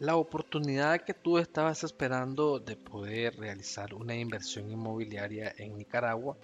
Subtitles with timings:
[0.00, 6.38] La oportunidad que tú estabas esperando de poder realizar una inversión inmobiliaria en Nicaragua,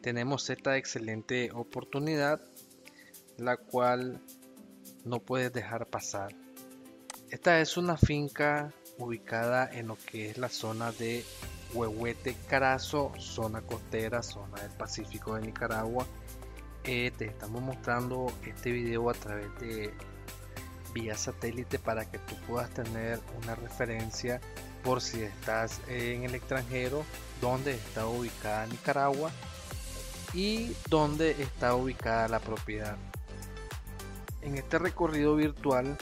[0.00, 2.40] tenemos esta excelente oportunidad,
[3.38, 4.22] la cual
[5.04, 6.32] no puedes dejar pasar.
[7.28, 11.24] Esta es una finca ubicada en lo que es la zona de
[11.74, 16.06] Huehuete Carazo, zona costera, zona del Pacífico de Nicaragua.
[16.84, 19.92] Eh, te estamos mostrando este video a través de
[20.96, 24.40] vía satélite para que tú puedas tener una referencia
[24.82, 27.04] por si estás en el extranjero,
[27.42, 29.30] donde está ubicada Nicaragua
[30.32, 32.96] y dónde está ubicada la propiedad.
[34.40, 35.98] En este recorrido virtual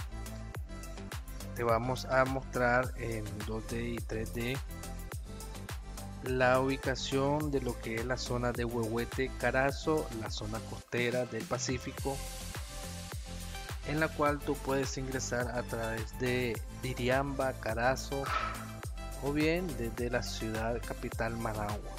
[1.57, 4.57] te vamos a mostrar en 2D y 3D
[6.23, 11.43] la ubicación de lo que es la zona de Huehuete Carazo, la zona costera del
[11.45, 12.17] Pacífico,
[13.87, 18.25] en la cual tú puedes ingresar a través de Diriamba, Carazo
[19.23, 21.93] o bien desde la ciudad capital Managua.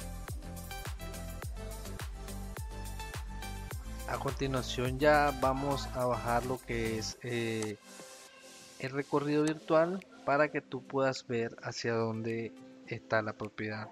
[4.08, 7.76] A continuación ya vamos a bajar lo que es eh,
[8.78, 12.52] el recorrido virtual para que tú puedas ver hacia dónde
[12.86, 13.88] está la propiedad.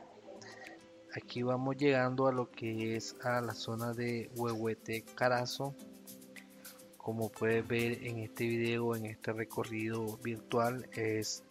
[1.17, 5.75] Aquí vamos llegando a lo que es a la zona de Huehuete Carazo
[7.05, 11.43] como puedes ver en este video, en este recorrido virtual, es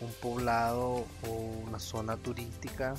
[0.00, 1.30] un poblado o
[1.66, 2.94] una zona turística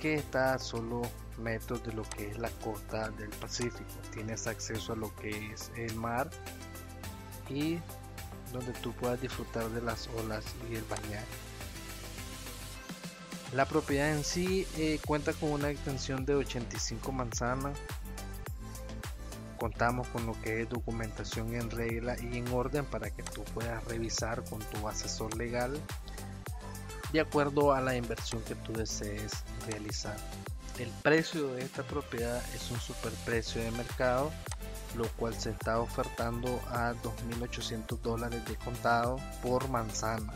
[0.00, 1.02] que está a solo
[1.36, 3.84] metros de lo que es la costa del Pacífico.
[4.14, 6.30] Tienes acceso a lo que es el mar
[7.50, 7.78] y
[8.54, 11.28] donde tú puedas disfrutar de las olas y el balneario.
[13.52, 17.76] La propiedad en sí eh, cuenta con una extensión de 85 manzanas
[19.60, 23.84] contamos con lo que es documentación en regla y en orden para que tú puedas
[23.84, 25.78] revisar con tu asesor legal
[27.12, 29.32] de acuerdo a la inversión que tú desees
[29.68, 30.16] realizar.
[30.78, 34.30] El precio de esta propiedad es un superprecio de mercado,
[34.96, 40.32] lo cual se está ofertando a 2.800 dólares de contado por manzana.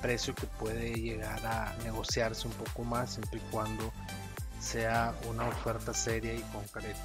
[0.00, 3.92] Precio que puede llegar a negociarse un poco más siempre y cuando
[4.60, 6.96] sea una oferta seria y concreta.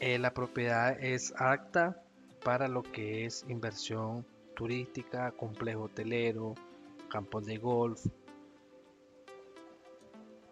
[0.00, 2.02] Eh, la propiedad es apta
[2.42, 4.24] para lo que es inversión
[4.54, 6.54] turística, complejo hotelero,
[7.10, 8.06] campos de golf.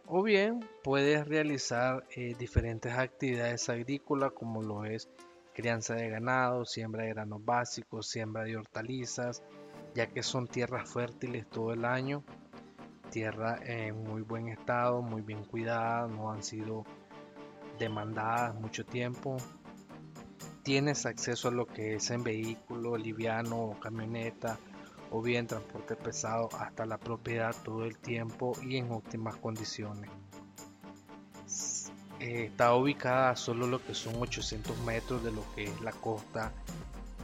[0.06, 5.08] O bien puedes realizar eh, diferentes actividades agrícolas como lo es
[5.54, 9.42] crianza de ganado, siembra de granos básicos, siembra de hortalizas,
[9.94, 12.22] ya que son tierras fértiles todo el año,
[13.10, 16.84] tierra en muy buen estado, muy bien cuidada, no han sido
[17.78, 19.37] demandadas mucho tiempo.
[20.62, 24.59] Tienes acceso a lo que es en vehículo liviano o camioneta
[25.11, 30.11] o bien transporte pesado hasta la propiedad todo el tiempo y en óptimas condiciones.
[32.21, 35.93] Eh, está ubicada a solo lo que son 800 metros de lo que es la
[35.93, 36.53] costa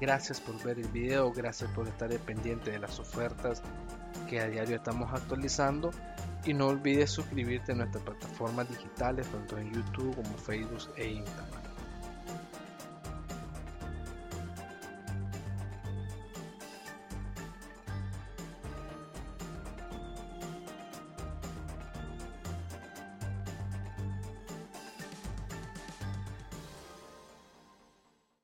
[0.00, 3.62] Gracias por ver el video, gracias por estar pendiente de las ofertas
[4.30, 5.90] que a diario estamos actualizando
[6.46, 11.59] y no olvides suscribirte a nuestras plataformas digitales tanto en YouTube como Facebook e Instagram.